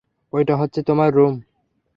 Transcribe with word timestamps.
ওইটা 0.33 0.53
হচ্ছে 0.55 0.79
তোমার 0.83 1.09
রুম। 1.13 1.35